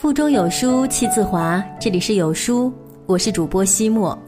[0.00, 2.72] 腹中有书气自华，这里是有书，
[3.04, 4.18] 我是主播西莫。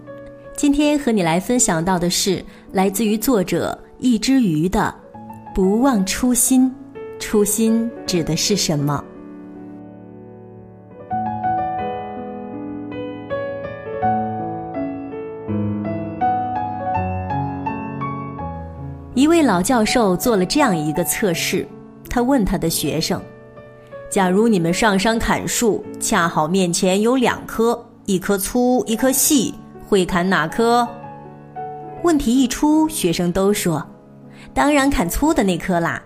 [0.55, 4.95] 今天和你来分享到的是来自于作者一只鱼的
[5.55, 6.71] “不忘初心”。
[7.19, 9.03] 初心指的是什么？
[19.15, 21.67] 一位老教授做了这样一个测试，
[22.11, 23.19] 他问他的学生。
[24.13, 29.55] 假如你们上山砍树，恰好面前有两棵，一棵粗，一棵细，
[29.89, 30.87] 会砍哪棵？
[32.03, 33.83] 问题一出，学生都说
[34.53, 36.03] ：“当然砍粗的那棵啦。”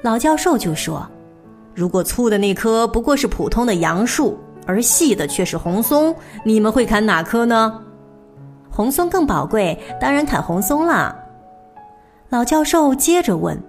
[0.00, 1.06] 老教授就说
[1.76, 7.82] ：“如果粗的那棵不过是普通的杨树，而细的却是红松，你们会砍哪棵呢？”
[8.72, 11.14] 红松更宝贵，当然砍红松啦。
[12.30, 13.62] 老教授接着问。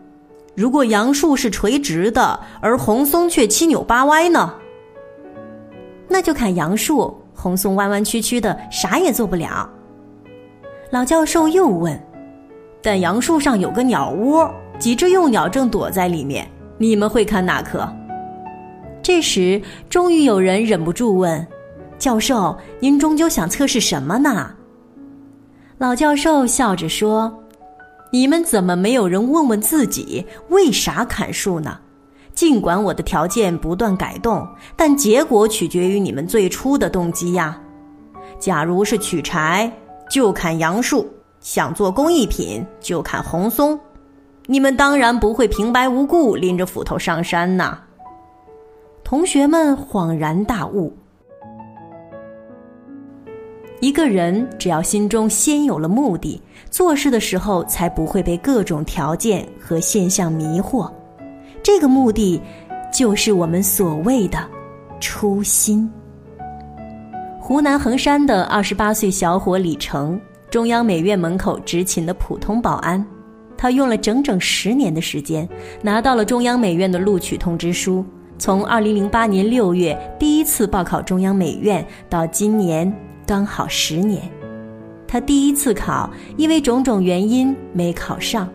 [0.60, 4.54] 如果杨树是垂直的，而红松却七扭八歪呢？
[6.06, 9.70] 那就砍杨树，红松弯弯曲曲的，啥也做不了。
[10.92, 11.98] 老教授又问
[12.84, 16.46] ：“但杨树上有个鸟窝，几只幼鸟正躲在里面，
[16.78, 17.88] 你们会看哪棵？”
[19.02, 21.48] 这时，终于有人忍不住问
[21.98, 24.52] ：“教授，您终究想测试什么呢？”
[25.80, 27.34] 老教授笑着说。
[28.12, 31.80] 你们怎么没有人问问自己为啥砍树呢？
[32.34, 37.60] 尽管我的条件不断改动，但结果取决于你们最初的动机呀。
[38.40, 39.72] 假如是取柴，
[40.10, 41.06] 就砍杨树；
[41.42, 43.78] 想做工艺品，就砍红松。
[44.46, 47.78] 你们当然不会平白无故拎着斧头上山呐。
[49.04, 50.96] 同学们恍然大悟。
[53.82, 60.92] 一个人只要心中先有了目的，做事的时候才不会被各种条件和现象迷惑。
[61.64, 62.42] 这个目的，
[62.92, 64.38] 就是我们所谓的
[65.00, 65.90] 初心。
[67.40, 70.20] 湖南衡山的二十八岁小伙李成，
[70.52, 73.04] 中央美院门口执勤的普通保安，
[73.58, 75.48] 他用了整整十年的时间，
[75.82, 78.06] 拿到了中央美院的录取通知书。
[78.38, 82.94] 从二零零八年六月第一次报考中央美院，到今年。
[83.30, 84.24] 刚好十年，
[85.08, 88.50] 他第一次考，因为种种原因没考上，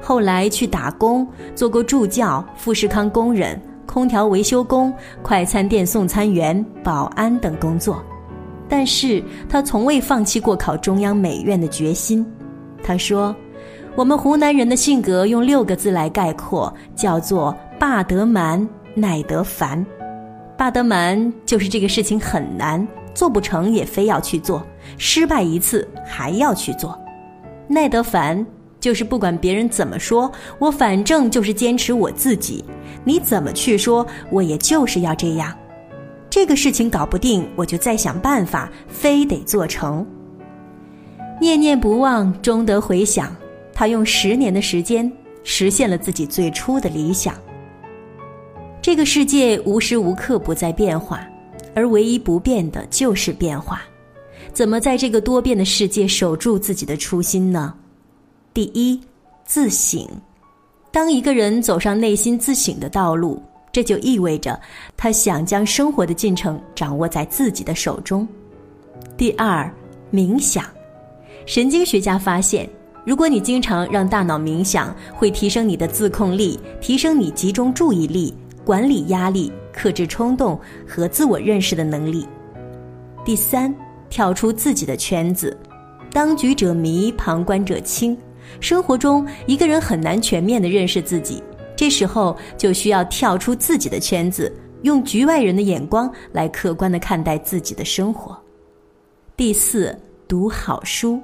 [0.00, 4.90] 后来去打工，做过助教、富士康工人、空调维修工、
[5.20, 8.02] 快餐店送餐员、保安等工作，
[8.66, 12.26] 但是他从未放弃过考中央美院的决心。
[12.82, 13.36] 他说
[13.94, 19.84] ：“我们湖南人的性格用六个字来概括，叫做霸得蛮，耐得烦。
[20.56, 24.66] 霸得蛮就是这个事情很难。”做不成也非要去做，
[24.98, 26.98] 失败一次还要去做，
[27.68, 28.44] 耐得烦
[28.80, 32.64] 就是不管别人怎么说，我反正就是坚持我自己，
[33.04, 35.56] 你怎么去说，我也就是要这样。
[36.28, 40.04] 这个事情搞不定，我就再想办法，非得做成。
[41.40, 43.34] 念念不忘，终得回响。
[43.72, 45.10] 他用十年的时间
[45.42, 47.34] 实现了自己最初的理想。
[48.82, 51.26] 这个世界无时无刻不在变化。
[51.74, 53.82] 而唯一不变的就是变化，
[54.52, 57.74] 怎么在这个多变的世界守住自己的初心呢？
[58.52, 59.00] 第一，
[59.44, 60.06] 自省。
[60.92, 63.42] 当一个人走上内心自省的道路，
[63.72, 64.58] 这就意味着
[64.96, 68.26] 他想将生活的进程掌握在自己的手中。
[69.16, 69.68] 第二，
[70.12, 70.64] 冥想。
[71.46, 72.70] 神经学家发现，
[73.04, 78.32] 如果你经常让大脑冥想，会提升你的自控力，提升你集中注意力。
[78.64, 82.26] 管理压力、克制冲动和自我认识的能力。
[83.24, 83.74] 第三，
[84.08, 85.56] 跳出自己的圈子。
[86.10, 88.16] 当局者迷，旁观者清。
[88.60, 91.42] 生活中，一个人很难全面的认识自己，
[91.74, 98.38] 这时候就需要跳出自己的圈子，用局外人的眼光来客观的看待自己的生活。
[99.36, 99.98] 第四，
[100.28, 101.20] 读好书。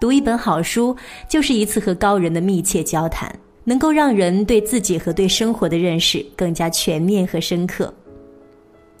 [0.00, 0.96] 读一本好书，
[1.28, 3.34] 就是一次和高人的密切交谈。
[3.64, 7.92] 能够让人对自己和对生活的认识更加全面和深刻。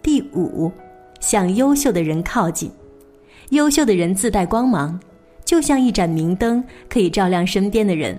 [0.02, 0.70] 第五，
[1.20, 2.70] 向优秀的人靠近。
[3.50, 4.98] 优秀的人自带光芒，
[5.44, 8.18] 就像一盏明灯，可以照亮身边的人。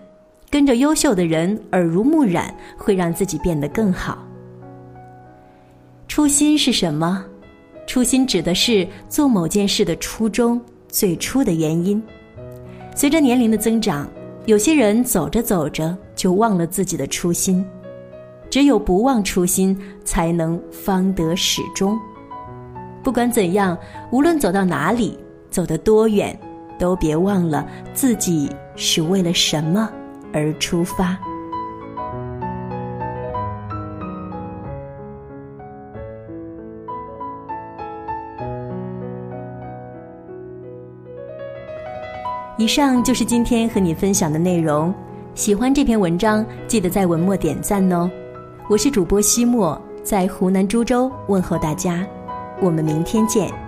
[0.50, 4.24] 跟着优秀的人，耳濡目染，会让自己变得更好。
[6.08, 7.26] 初心是什么？
[7.88, 12.02] 初心指的是做某件事的初衷，最初的原因。
[12.96, 14.08] 随着年龄的增长，
[14.46, 15.98] 有些人走着走着。
[16.16, 17.66] 就忘了自己的初心。
[18.54, 19.76] 只有不忘初心
[20.06, 22.00] 才能方得始终。
[23.02, 23.76] 不管怎样
[24.12, 25.18] 无论走到哪里
[25.50, 26.40] 走得多远
[26.78, 29.90] 都别忘了自己是为了什么
[30.32, 31.18] 而出发。
[42.60, 44.94] 以上就是今天和你分享的内容。
[45.36, 48.10] 喜欢这篇文章，记得在文末点赞哦。
[48.70, 52.06] 我是主播西莫，在湖南株洲问候大家，
[52.62, 53.63] 我们明天见。